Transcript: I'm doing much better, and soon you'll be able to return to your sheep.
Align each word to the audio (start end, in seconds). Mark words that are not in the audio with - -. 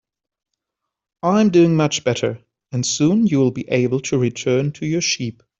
I'm 1.21 1.51
doing 1.51 1.75
much 1.75 2.03
better, 2.03 2.43
and 2.71 2.83
soon 2.83 3.27
you'll 3.27 3.51
be 3.51 3.69
able 3.69 3.99
to 3.99 4.17
return 4.17 4.71
to 4.71 4.85
your 4.87 5.01
sheep. 5.01 5.43